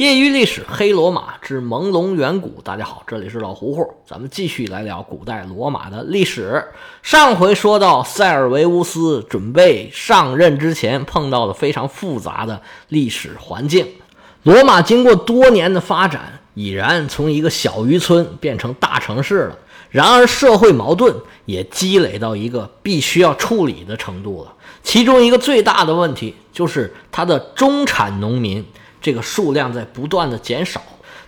[0.00, 2.62] 业余历史，黑罗马之朦胧远古。
[2.64, 6.64] 大家好，这里是老胡胡，咱们继续来聊古代罗马的历史。
[7.02, 13.86] 上回说到，塞尔维乌斯准备上任之前，碰到了非常复杂的历史环境。
[14.44, 19.58] 罗马经过多年的发展，已然从一个小渔村变成大城市了。
[19.90, 21.14] 然而，社会矛盾
[21.44, 24.54] 也积累到一个必须要处理的程度了。
[24.82, 28.64] 其中一个最大的问题，就是它的中产农民。
[29.00, 30.80] 这个数量在不断的减少，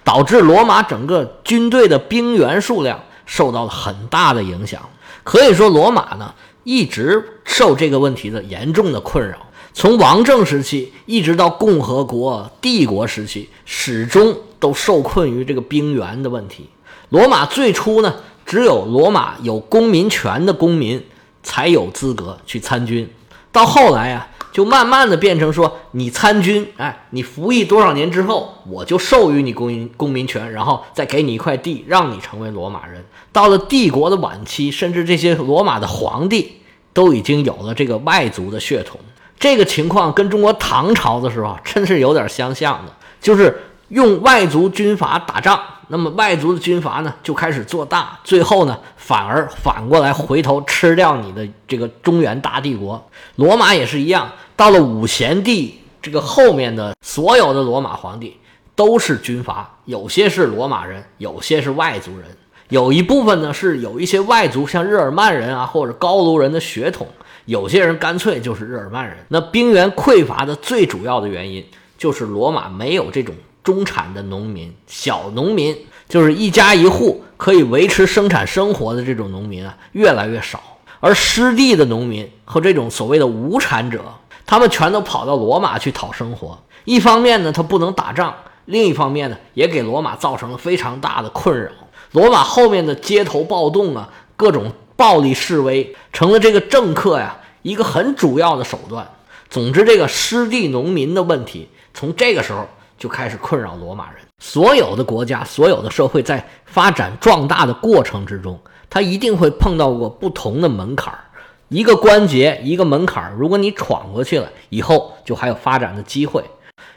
[0.04, 4.82] 导致罗马整个军队的兵员数量受到了很大的影响。
[5.22, 9.38] 可以说，罗马呢一直受这个问题的严重的困扰。
[9.72, 16.68] 从王政时期一直到共和国、帝国时期，始终都受困于这个兵员的问题。
[17.08, 21.02] 罗马最初呢，只有罗马有公民权的公民
[21.42, 23.08] 才有资格去参军。
[23.50, 24.28] 到后来啊。
[24.52, 33.02] 就慢慢的变成说，你参军，哎，你服役多少年之后，我就授予你公民公民权，然后再给你一块地，让你成为罗马人。
[33.32, 36.60] 到了帝国的晚期，甚至这些罗马的皇帝
[36.92, 39.00] 都已经有了这个外族的血统。
[39.40, 45.58] 这个情况跟中国唐朝的时候真是有点相像的，就是用外族军阀打仗。
[45.92, 53.10] 那么外族的军阀呢，就开始做大，最后呢，反而反过来回头吃掉你的这个中原大帝国。
[53.36, 58.38] 罗马也是一样，到了五贤帝这个后面的所有的罗马皇帝
[58.74, 62.26] 都是军阀，有些是罗马人，有些是外族人，
[62.70, 67.06] 有一部分呢是有一些外族，像日耳曼人啊或者高卢人的血统，
[67.44, 69.18] 有些人干脆就是日耳曼人。
[69.28, 71.62] 那兵源匮乏的最主要的原因
[71.98, 73.34] 就是罗马没有这种。
[73.62, 75.76] 中产的农民，小农民
[76.08, 80.60] 就是一家一户可以维持生产生活的这种农民啊，越来越少。
[81.00, 84.04] 而失地的农民和这种所谓的无产者，
[84.46, 86.56] 他们全都跑到罗马去讨生活。
[86.84, 88.32] 一方面呢，他不能打仗；
[88.66, 91.70] 另一方面呢，也给罗马造成了非常大的困扰。
[92.12, 99.08] 罗马后面的街头暴动啊，各种暴力示威，成了这个政客呀一个很主要的手段。
[99.50, 102.68] 总之，这个失地农民的问题，从这个时候。
[103.02, 104.20] 就开始困扰罗马人。
[104.38, 108.56] 所有的国家、所有的社会在发展壮大的过程之中，
[108.88, 111.18] 它一定会碰到过不同的门槛儿。
[111.66, 116.44] 一个关节，一个门槛儿，如果你闯过去了，以后就还有发展的机会。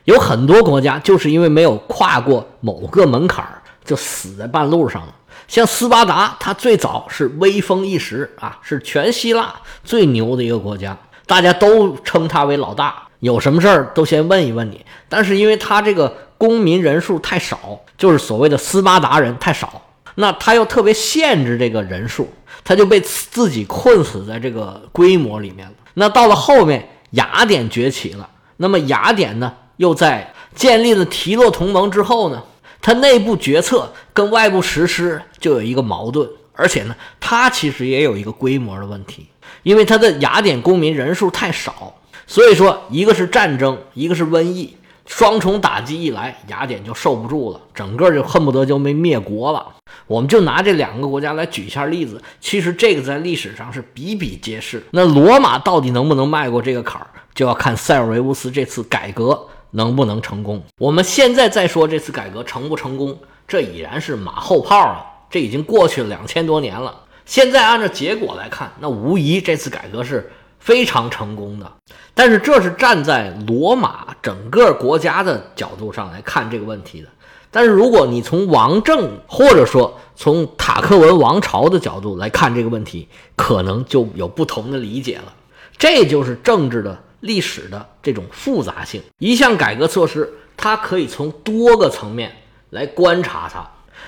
[0.04, 5.16] 有很多国家就是因为没有跨过某个门槛儿，就死在半路上了。
[5.48, 10.96] 像斯巴达，它最早是威风一时啊，是全希腊最牛的一个国家，
[11.26, 13.05] 大家都称它为老大。
[13.20, 19.81] 有什么事儿都先问一问你，但是因为他这个公民人数太少，就是所谓的斯巴达人太少，
[20.16, 22.30] 那他又特别限制这个人数，
[22.64, 25.74] 他就被自己困死在这个规模里面了。
[25.96, 32.44] 那到了后面，雅典崛起了，那么雅典呢，又在建立了提洛同盟之后呢，
[32.81, 39.28] 他内部决策跟外部实施就有一个矛盾，而且呢，他其实也有一个规模的问题，
[39.64, 41.96] 因为他的雅典公民人数太少。
[42.28, 44.75] 所以说，一个是战争，一个是瘟疫，
[45.06, 49.68] 双重打击一来，雅典就受不住了，整个就恨不得就没灭国了。
[50.08, 54.84] 我们就拿这两个国家来举一下例子，其实这个在历史上是比比皆是。
[54.91, 60.63] 那罗马到底能不能迈过这个坎儿，就要看塞尔维乌斯这次改革能不能成功。
[60.80, 67.03] 我们现在再说这次改革成不成功，这已然是马后炮了，这已经过去了两千多年了。
[67.25, 70.31] 现在按照结果来看，那无疑这次改革是。
[70.66, 71.72] 非常成功的，
[72.16, 77.08] 但是这是站在罗马整个国家的角度上来看这个问题的。
[77.52, 85.31] 但是如果你从王政或者说从塔克文王朝的角度来看这个问题，可能就有不同的理解了。
[85.78, 89.00] 这就是政治的历史的这种复杂性。
[89.20, 92.36] 一项改革措施，它可以从多个层面
[92.72, 93.64] 来观察它。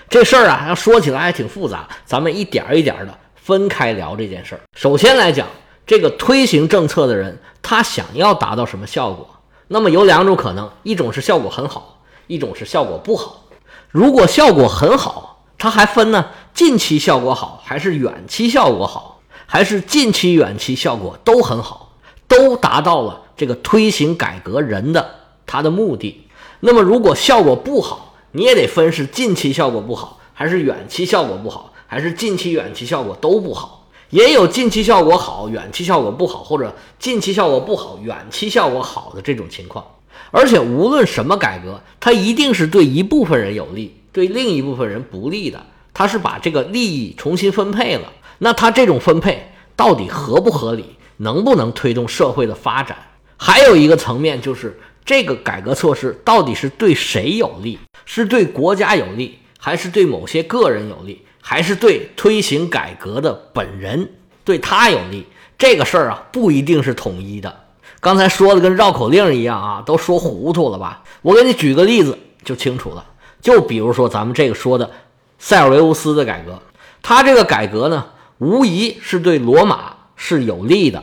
[0.10, 4.62] 这事儿啊，要说起来还挺复杂，咱们一点一点的分开聊这件事儿。
[4.76, 5.48] 首先来讲。
[5.88, 9.28] 这个推行政策的人，他想要达到什么效果？
[9.70, 13.46] 那么有两种可能，一种是效果很好，一种是效果不好。
[13.90, 21.94] 如果效果很好，它还分呢，近期效果好还是远期效果好，还是近期远期效果都很好，
[22.28, 25.10] 都达到了这个推行改革人的
[25.46, 26.28] 他的目的。
[26.60, 33.87] 那么如果效果不好，你也得分是近期效果不好，还是远期效果不好，还是近期远期效果都不好。
[34.10, 39.86] 也有近期效果好、远期效果不好，或者近期效果不好、远期效果好的这种情况。
[40.32, 45.66] 而且无论什么改革，它一定是对一部分人有利，对另一部分人不利的。
[45.94, 48.14] 它是把这个利益重新分配了。
[48.38, 50.86] 那它这种分配到底合不合理，
[51.18, 52.98] 能不能推动社会的发展？
[53.36, 57.78] 还有一个层面就是这个改革措施到底是对谁有利？
[58.06, 64.12] 是对国家有利，还是对某些个人有利，还是对推行改革的本人
[64.44, 65.26] 对他有利？
[65.58, 67.62] 这个事儿啊，不一定是统一的。
[68.02, 71.04] 刚才说的跟绕口令一样啊，都说糊涂了吧？
[71.22, 73.06] 我给你举个例子就清楚了。
[73.42, 74.92] 就比如说咱们这个说的
[75.40, 76.60] 塞尔维乌斯的改革，
[77.02, 78.08] 他这个改革呢，
[78.40, 81.02] 无疑是对罗马是有利的。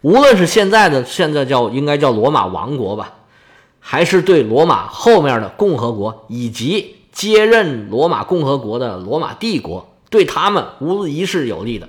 [0.00, 3.12] 无论是现在的现在叫应该叫罗马王国吧，
[3.78, 11.88] 还是对罗马后面的共和国以及接任罗马共和国的罗马帝国，对他们无疑是有利的。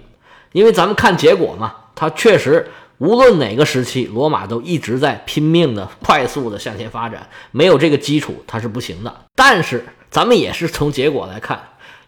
[0.51, 2.69] 因为咱们看结果嘛，它确实。
[2.99, 9.13] 无论哪个时期，罗马都一直在拼命的、快速的向前发展，没有这个基础，它是不行的。
[9.35, 11.59] 但是，咱们也是从结果来看，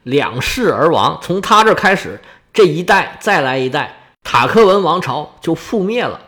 [0.03, 1.19] 两世而亡。
[1.21, 2.21] 从他这开始，
[2.53, 6.21] 这一代再来一代，塔克文王朝就覆灭了。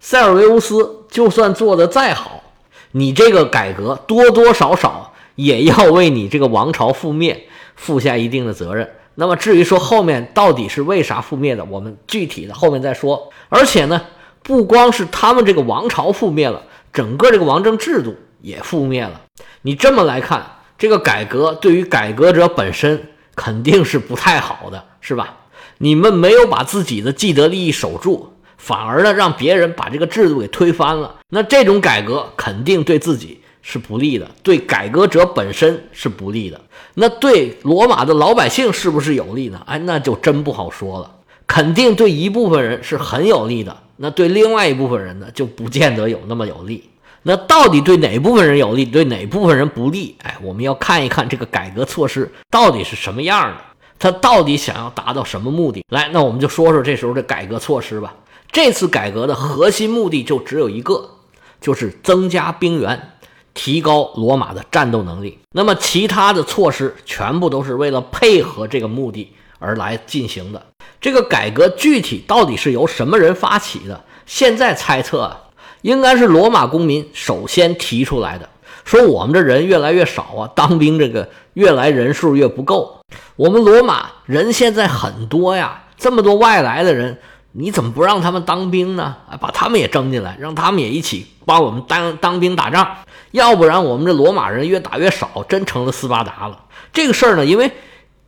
[0.00, 2.44] 塞尔维乌斯就算做的再好，
[2.92, 7.46] 你这个改革多多少少也要为你这个王朝覆灭
[7.76, 8.90] 负下一定的责任。
[9.14, 13.32] 那么，至于说后面到底是为啥覆灭的，我们具体的后面再说。
[13.48, 14.00] 而且呢。
[14.46, 19.22] 不光是他们这个王朝覆灭了，整个这个王政制度也覆灭了。
[19.62, 20.44] 你这么来看，
[20.76, 25.38] 这个改革对于改革者本身肯定是不太好的，是吧？
[25.78, 31.16] 你们没有把自己的既得利益守住，反而呢让别人把这个制度给推翻了。
[31.30, 36.60] 那这种改革肯定对自己是不利的，对改革者本身是不利的。
[36.92, 39.62] 那对罗马的老百姓是不是有利呢？
[39.66, 41.10] 哎，那就真不好说了。
[41.46, 43.74] 肯定对一部分人是很有利的。
[43.96, 46.84] 那对另外一部分人呢，就不见得有那么有利。
[47.22, 50.14] 那到底对哪部分人有利，对哪部分人不利？
[50.22, 53.56] 哎，我们要看一看这个改革措施到底是什么样的，
[53.98, 55.82] 它到底想要达到什么目的？
[55.88, 58.14] 来，那我们就说说这时候的改革措施吧。
[58.52, 61.10] 这次改革的核心目的就只有一个，
[61.60, 63.13] 就是增加兵源，
[63.54, 65.38] 提高罗马的战斗能力。
[65.52, 70.60] 那么其他的措施全部都是为了配合这个目的而来进行的。
[71.00, 74.04] 这个改革具体到底是由什么人发起的？
[74.26, 75.40] 现在猜测啊，
[75.82, 78.48] 应该是罗马公民首先提出来的，
[78.84, 83.00] 说我们这人越来越少啊，当兵这个越来人数越不够。
[83.36, 87.18] 我们罗马人现在很多呀，这么多外来的人，
[87.56, 89.16] 你怎么不让他们当兵呢？
[89.30, 92.96] 啊，把他们也征进来，让他们也一起帮我们当当兵打仗。
[93.30, 96.64] 要不然我们这罗马人越打越少，真成了斯巴达了。
[96.92, 97.70] 这个事儿呢，因为。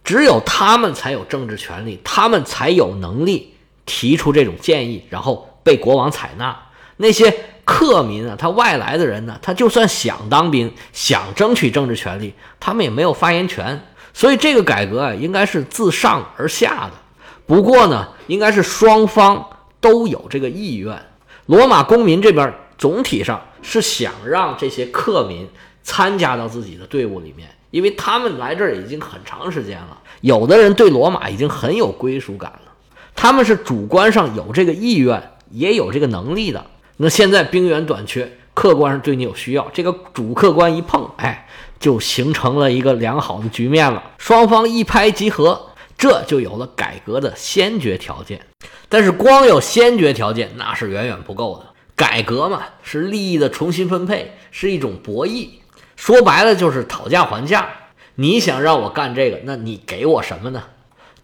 [0.06, 3.52] 只有他们才有政治权利，他们才有能力
[3.86, 6.56] 提出这种建议，然后被国王采纳。
[6.98, 13.84] 那些客民啊，他外来的人呢，他就算想当兵，想争取政治权利，他们也没有发言权。
[14.14, 16.92] 所以这个改革啊，应该是自上而下的。
[17.46, 19.46] 不过呢，应该是双方
[19.80, 21.00] 都有这个意愿。
[21.46, 25.48] 罗马公民这边总体上是想让这些客民
[25.82, 27.48] 参加到自己的队伍里面。
[27.72, 32.72] 因为他们来这儿已经很长时间了，有的人对罗马已经很有归属感了，
[33.14, 36.64] 他们是主观上有这个意愿，也有这个能力的。
[36.96, 41.46] 那现在兵源短缺，客观上对你有需要，这个主客观一碰，哎，
[41.78, 44.02] 就形成了一个良好的局面了。
[44.16, 45.60] 双方一拍即合，
[45.98, 48.40] 这就有了改革的先决条件。
[48.88, 51.66] 但是光有先决条件那是远远不够的。
[51.94, 55.48] 改革嘛，是利益的重新分配，是一种博弈。
[55.96, 57.70] 说白了就是讨价还价。
[58.16, 60.64] 你想让我干这个，那你给我什么呢？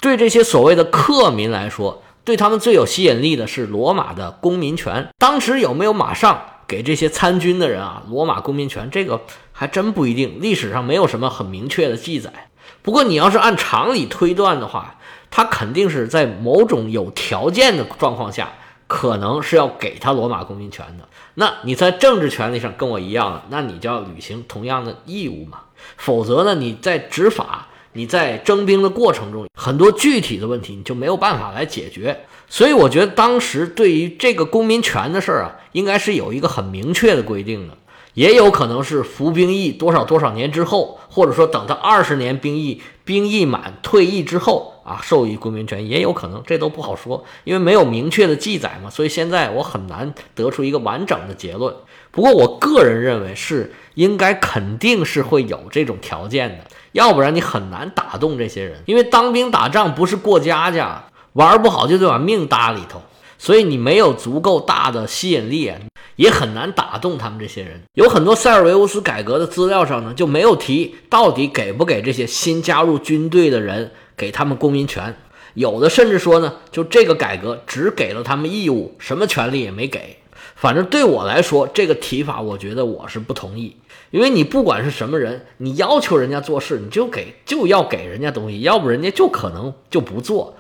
[0.00, 5.08] 对这些所谓的客民来说，对他们最有吸引力的是罗马的公民权。
[5.18, 8.90] 当时有没有马上给这些参军的人啊罗马公民权？
[8.90, 9.20] 这个
[9.52, 12.49] 还真不一定，历史上没有什么很明确的记载。
[12.80, 14.96] 不过你要是按常理推断的话，
[15.30, 18.52] 他肯定是在某种有条件的状况下。
[18.88, 25.60] 可能是要给他罗马公民权的，那你在政治权利上跟我一样了，那你就要履行同样的义务嘛。
[25.96, 32.26] 否则呢，你在执法、你在征兵的过程中，很多具体的问题你就没有办法来解决。
[32.50, 37.74] 所以我觉得当时对于这个公民权的事儿啊，应该是有一个很明确的规定的。
[38.14, 51.75] 也有可能是服兵役多少多少年之后，或者说等他二十年兵役，兵役满退役之后啊，授予公民权也有可能，这都不好说，因为没有明确的记载嘛，所以现在我很难得出一个完整的结论。
[52.11, 63.00] 不过我个人认为是应该肯定是会有这种条件的，要不然你很难打动这些人，因为当兵打仗不是过家家，玩不好就得把命搭里头。
[63.42, 65.68] 所以你没有足够大的吸引力，
[66.14, 67.82] 也很难打动他们这些人。
[67.94, 75.16] 有很多塞尔维乌斯改革的资料上呢，就没有提到底给不给这些新加入军队的人给他们公民权。
[75.54, 80.18] 有的甚至说呢，就这个改革只给了他们义务，什么权利也没给。
[80.54, 83.75] 反正对我来说，这个提法我觉得我是不同意，
[84.12, 90.54] 因为你不管是什么人，你要求人家做事，你就给就要给人家东西，要不人家就可能就不做。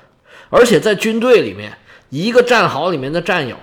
[0.50, 1.78] 而且在军队里面，
[2.12, 3.56] 一个战壕里面的战友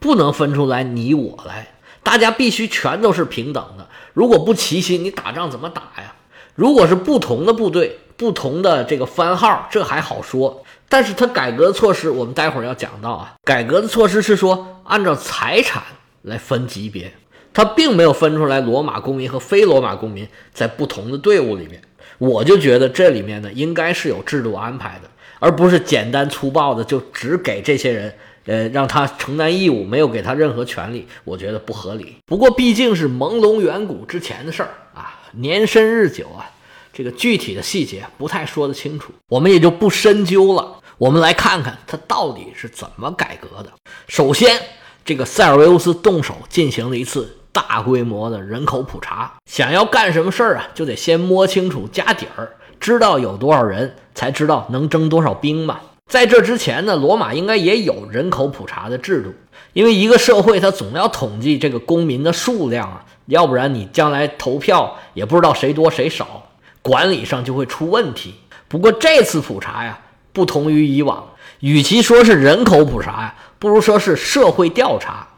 [0.00, 1.68] 不能分出来你我来，
[2.02, 3.86] 大家必须全都是平等的。
[4.12, 6.12] 如果不齐心，你打仗怎么打呀？
[6.56, 10.64] 如果是不同的部队、不同的这个番号，这还好说。
[10.88, 13.34] 但是他改革的措施，我们待会儿要讲到啊。
[13.44, 15.80] 改革的措施是说按照财产
[16.22, 17.14] 来分级别，
[17.54, 21.80] 他并没有分出来罗马公民和非罗马公民在不同的队伍里面。
[22.18, 25.08] 我就觉得这里面呢，应该是有制度安排的，
[25.42, 28.14] 而不是简单粗暴的就只给这些人，
[28.46, 32.14] 呃，让他承担义务，没有给他任何权利，我觉得不合理。
[32.24, 35.18] 不过毕竟是朦胧远古之前的事儿啊。
[35.32, 36.48] 年深日久啊，
[36.92, 40.76] 这个具体的细节不太说得清楚，我们也就不深究了。
[40.96, 43.72] 我们来看看他到底是怎么改革的。
[44.06, 44.56] 首先，
[45.04, 49.34] 这个塞尔维乌斯动手进行了一次大规模的人口普查。
[49.46, 55.78] 想要干什么事儿啊，就得先摸清楚家底儿，知道有多少人，才知道能征多少兵嘛。
[56.08, 59.32] 在这之前呢，罗马应该也有人口普查的制度，
[59.72, 63.04] 因为一个社会它总要统计这个公民的数量啊。
[63.26, 66.42] 要不然你将来投票也不知道谁多谁少，
[66.82, 68.34] 管理上就会出问题。
[68.66, 70.00] 不过这次普查呀，
[70.32, 71.24] 不同于以往，
[71.60, 75.28] 与其说是人口普查呀，不如说是社会调查。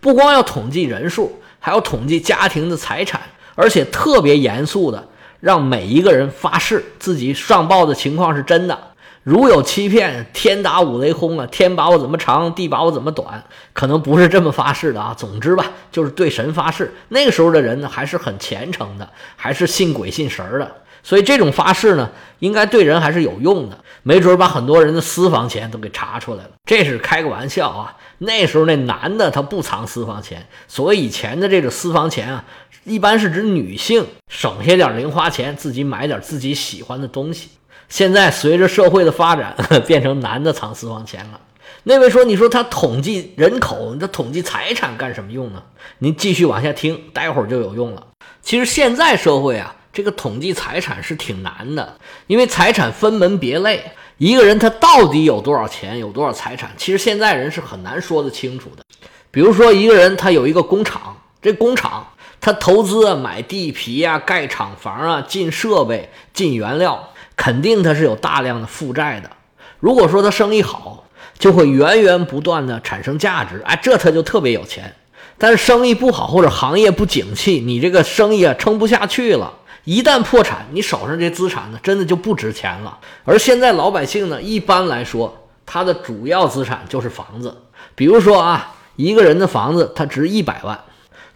[0.00, 3.22] 不光要统计人数，还要统计家庭的财产，
[3.54, 5.08] 而且特别严肃的
[5.40, 8.78] 让每一个人发誓自己上报的情况是真的。
[9.22, 11.46] 如有欺骗，天打五雷轰啊！
[11.46, 13.44] 天把我怎么长，地把我怎么短？
[13.74, 15.14] 可能不是这么发誓的啊。
[15.16, 16.94] 总之吧，就是对神发誓。
[17.08, 19.06] 那个时候的人呢，还是很虔诚的，
[19.36, 20.76] 还是信鬼信神的。
[21.02, 23.78] 所以这种发誓呢，应该对人还是有用的。
[24.02, 26.50] 没准把很多人的私房钱都给查出来了。
[26.64, 27.96] 这是开个玩笑啊。
[28.18, 32.44] 那时候那男的他不藏私房钱，所以以前的这个私房钱啊，
[32.84, 37.50] 一般是指女性省下点零花钱，自己买点自己喜欢的东西。
[37.88, 39.54] 现在随着社会的发展，
[39.86, 41.40] 变成男的藏私房钱了。
[41.82, 45.62] 那位说：“你说他统计人口，他统计财产干什么用呢？”
[46.00, 48.06] 您继续往下听，待会儿就有用了。
[48.42, 53.82] 其实现在社会啊，这个统计财产是挺难的，因为财产分门别类，
[54.18, 58.84] 一个人他到底有多少钱，有多少财产，其实现在人是很难说得清楚的。
[59.30, 62.06] 比如说一个人他有一个工厂，这工厂
[62.40, 67.08] 他投资买地皮啊，盖厂房啊，进设备，进原料。
[67.36, 69.30] 肯定他是有大量的负债的。
[69.78, 71.06] 如果说他生意好，
[71.38, 74.94] 就会源源不断的产生价值，哎，这他就特别有钱。
[75.38, 79.54] 但是生意不好或者行业不景气，你这个生意啊撑不下去了，
[79.90, 82.96] 一旦破产，你手上这资产呢真的就不值钱了。
[83.24, 87.62] 而现在老百姓呢，一般来说，他的主要资产就是房子。
[87.96, 90.78] 比如说啊，一个人的房子他值一百万，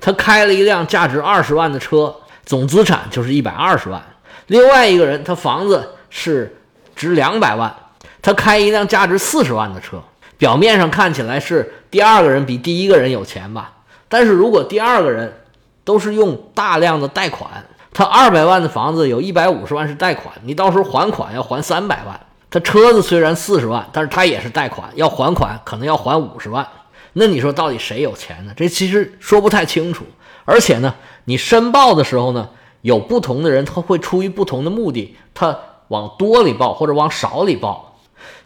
[0.00, 2.14] 他开了一辆价值二十万的车，
[2.46, 4.00] 总资产就是一百二十万。
[4.46, 6.56] 另外一个人，他房子是
[6.94, 7.74] 值两百万，
[8.22, 10.00] 他开一辆价值四十万的车。
[10.38, 13.72] 表面上看起来是第二个人比第一个人有钱吧？
[14.08, 15.40] 但是如果第二个人
[15.82, 17.50] 都是用大量的贷款，
[17.94, 22.20] 他二百万的房子有一百五十万是贷款，你到时候还款要还三百万。
[22.50, 26.68] 他车子虽然四十万，但是他也是贷款，要还款可能要还五十万。
[27.14, 28.52] 那你说到底谁有钱呢？
[28.54, 30.04] 这其实说不太清楚。
[30.44, 32.50] 而且呢，你申报的时候呢？
[32.82, 35.58] 有不同的人，他会出于不同的目的，他
[35.88, 37.93] 往多里报或者往少里报，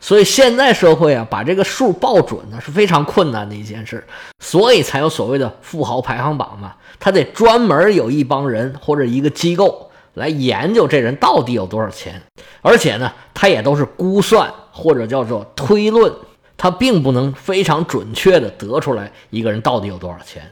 [0.01, 4.07] 所以现在社会啊，把这个数报准呢是非常困难的一件事，
[4.39, 6.75] 所以才有所谓的富豪排行榜嘛。
[6.99, 12.21] 他得专门有一帮人或者一个机构来研究这人到底有多少钱，
[12.63, 16.13] 而且呢，他也都是估算或者叫做推论，
[16.57, 20.43] 他并不能非常准确的得出来一个人到底有多少钱。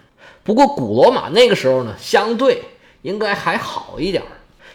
[0.43, 2.63] 不过古罗马那个时候呢，相对。
[3.03, 4.21] 应该还好一点，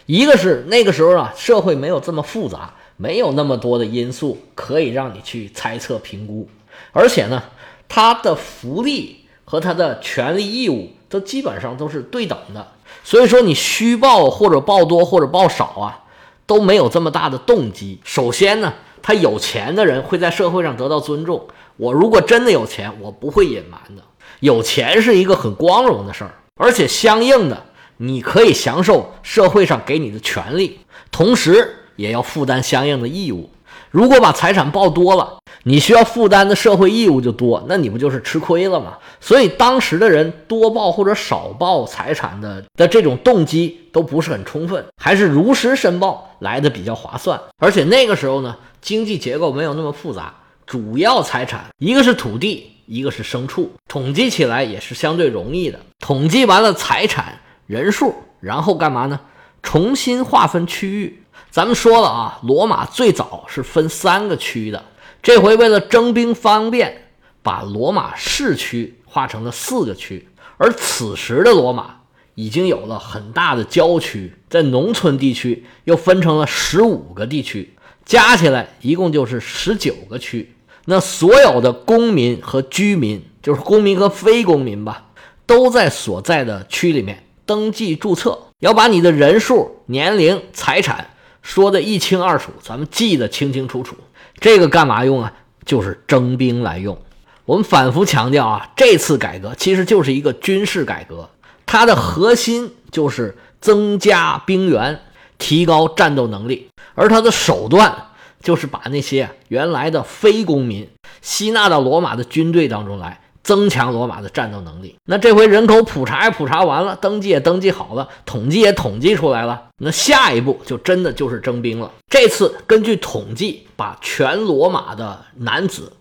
[0.06, 2.72] 一个是那个时候啊，社会没有这么复杂，
[3.02, 6.48] 没有那么多的因素可以让你去猜测评估，
[6.92, 7.42] 而且呢，
[7.88, 12.64] 他的福利和他的权利义务都基本上都是对等的，
[13.02, 16.04] 所以说你虚报或者报多或者报少啊，
[16.46, 17.98] 都没有这么大的动机。
[18.04, 24.02] 首先呢，他有钱的人会在社会上得到尊重，我如果真的有钱，我不会隐瞒的，
[24.38, 27.64] 有钱是一个很光荣的事儿，而且相应的。
[27.98, 30.80] 你可以享受社会上给你的权利，
[31.12, 33.50] 同时也要负担相应的义务。
[33.90, 38.96] 如果把财产报多了，你需要负担的社会义务就多，那你不就是吃亏了吗？
[39.20, 47.38] 所以当时的人多报或者少报财产的的这种动机都不是很充分，还是如实申报来的比较划算。
[47.58, 50.34] 而且那个时候呢，经济结构没有那么复杂，
[50.66, 55.78] 主要财产一个是土地，一个是牲畜，统计起来也是相对容易的。
[56.00, 59.20] 统计完了财产、人数，然后干嘛呢？
[59.62, 61.21] 重新划分区域。
[61.52, 64.82] 咱们说了啊，罗马最早是分三个区的，
[65.22, 67.08] 这回为了征兵方便，
[67.42, 70.26] 把罗马市区划成了四个区。
[70.56, 71.96] 而此时的罗马
[72.36, 77.74] 已经有了很大的郊区，在农村地区又分成了十五个地区，
[78.06, 80.54] 加起来一共就是十九个区。
[80.86, 85.10] 那所有的公民和居民，就是公民和非公民吧，
[85.44, 91.10] 都在所在的区里面登记注册，要把你的人数、年龄、财产
[91.42, 93.96] 说的一清二楚，咱们记得清清楚楚。
[94.40, 95.32] 这个干嘛用啊？
[95.64, 96.96] 就是征兵来用。
[97.44, 101.28] 我们反复强调啊，这次改革其实就是一个军事改革，
[101.66, 105.00] 它的核心就是增加兵员，
[105.38, 107.94] 提高战斗能力，而它的手段
[108.40, 110.88] 就是把那些原来的非公民
[111.20, 114.96] 吸纳到罗马的军队当中来，增强罗马的战斗能力。
[115.04, 121.90] 那这回人口普查也普查完了，登记也登记好了，统计也统计出来了，那下一步就真的就是征兵了。
[122.08, 125.92] 这次根据统计，把全罗马的男子。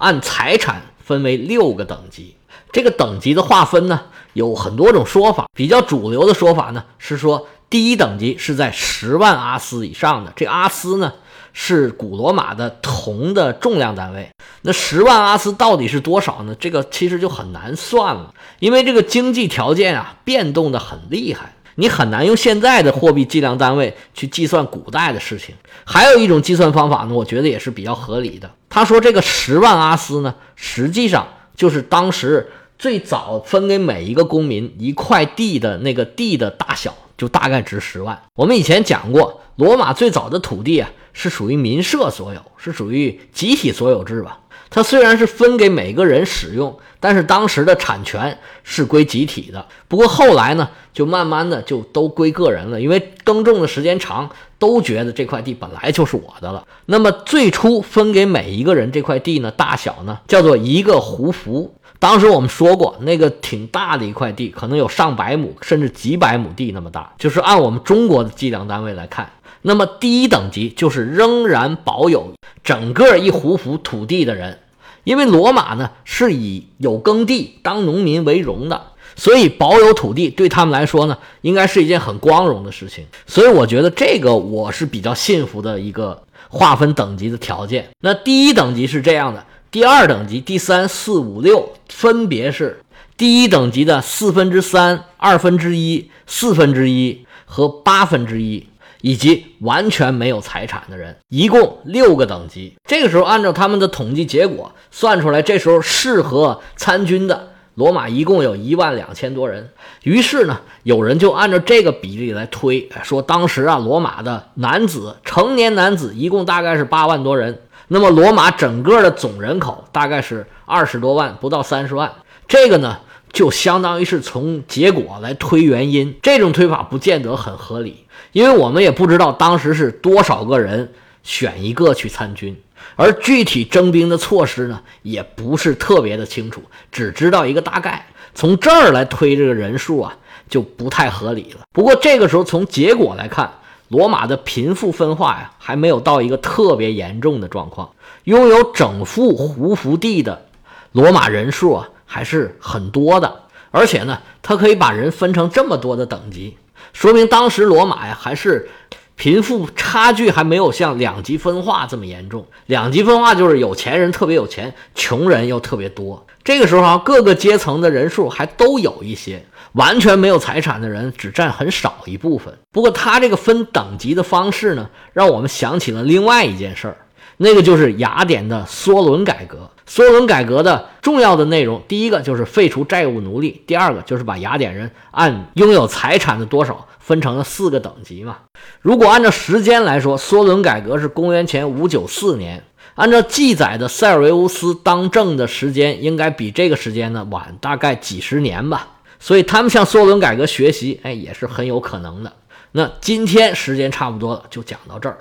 [0.00, 2.36] 按财产分为六个等级，
[2.70, 4.00] 这个等级的划分呢
[4.32, 5.46] 有很多种说法。
[5.52, 10.32] 比较主流的说法呢是说，第一等级是在十万阿斯以上的。
[10.36, 11.14] 这阿斯呢
[11.60, 14.30] 是古罗马的铜的重量单位。
[14.62, 16.54] 那十万阿斯到底是多少呢？
[16.54, 21.52] 这个其实就很难算了，因为这个经济条件啊变动的很厉害。
[21.74, 25.52] 你很难用现在的货币计量单位去计算古代的事情。
[25.84, 28.48] 还有一种计算方法呢，我觉得也是比较合理的。
[28.68, 32.48] 他说这个十万阿斯呢，实际上就是当时
[32.78, 38.16] 最早分给每一个公民一块地的那个地的大小，就大概值十万。
[38.36, 44.38] 我们以前讲过，罗马最早的土地啊是属于民社所有，是属于集体所有制吧。
[44.70, 49.66] 它虽然是分给每个人使用，但是当时的产权是归集体的。
[49.88, 56.64] 不过后来呢，就慢慢的就都归个人了，因为耕种的时间长，都觉得这块地本来就是我的了。
[56.86, 61.74] 那么最初分给每一个人这块地呢，大小呢叫做一个胡服。
[61.98, 69.28] 当时我们说过，那个挺大的一块地，可能有上百亩甚至几百亩地那么大，就是按我们中国的计量单位来看。
[69.62, 74.60] 那么第一等级就是仍然保有整个一胡服土地的人，
[75.04, 83.04] 因为罗马呢是以有耕地当农民为荣的，所以保有土地对他们来说呢，应该是一件很光荣的事情。
[83.26, 87.88] 所以我觉得这个我是比较信服的一个划分等级的条件。
[88.00, 92.82] 那第一等级是这样的，第二等级、第三、四、五、六分别是
[93.16, 98.66] 第一等级的四分之三、二分之一、四分之一和八分之一。
[99.00, 102.74] 以及完全没有财产的人，一共六个等级。
[102.86, 109.70] 这个时候，按照他们的统计结果算出来，这时候适合参军的罗马一共有一万两千多人。
[110.02, 117.62] 于是呢，有人就按照这个比例来推，说当时啊，罗马的男子成年男子一共大概是八万多人。
[117.90, 122.12] 那么，罗马整个的总人口大概是二十多万，不到三十万。
[122.46, 122.98] 这个呢，
[123.32, 126.16] 就相当于是从结果来推原因。
[126.22, 128.04] 这种推法不见得很合理。
[128.32, 132.56] 因为我们也不知道当时是多少个人选一个去参军，
[132.94, 136.62] 而具体征兵的措施呢，也不是特别的清楚，
[136.92, 138.06] 只知道一个大概。
[138.34, 140.16] 从这儿来推这个人数啊，
[140.48, 141.60] 就不太合理了。
[141.72, 143.50] 不过这个时候从结果来看，
[143.88, 147.90] 罗马的贫富分化呀，还没有到一个特别严重的状况。
[148.24, 150.46] 拥有整副胡服地的
[150.92, 156.56] 罗马人数啊，还是很多的，而且呢，它可以把人分成这么多的等级。
[156.92, 158.68] 说明当时罗马呀，还是
[159.14, 162.46] 贫富差距还没有像两极分化这么严重。
[162.66, 166.26] 两极分化就是有钱人特别有钱，穷人又特别多。
[166.42, 172.56] 这个时候啊，各个阶层的人数还都有一些，完全没有财产的人只占很少一部分。
[172.72, 176.96] 不过他这个分等级的方式呢，让我们想起了另外一件事儿，
[177.38, 179.70] 那个就是雅典的梭伦改革。
[179.88, 188.36] 梭伦改革的重要的内容，第一个就是废除债务奴隶，第二个就是把雅典人按拥有财产的多少分成了四个等级嘛。
[188.82, 192.62] 如果按照时间来说，梭伦改革是公元前五九四年，
[192.96, 198.88] 按照记载的塞尔维乌斯当政的时间，应该比这个时间呢晚大概几十年吧。
[199.18, 202.30] 所以他们向梭伦改革学习，哎，也是很有可能的。
[202.72, 205.16] 那今天时间差不多了，就讲到这儿。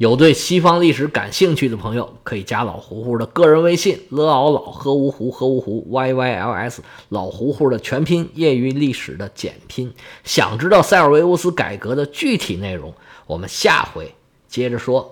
[0.00, 9.92] 有对西方历史感兴趣的朋友，可以加老胡胡的个人微信：l ao 老 h u 胡 h u 胡 y y l s 老胡胡的全拼，业余历史的简拼。
[10.24, 12.94] 想知道塞尔维乌斯改革的具体内容，
[13.26, 14.14] 我们下回
[14.48, 15.06] 接着说。